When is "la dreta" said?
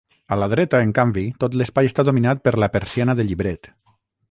0.43-0.79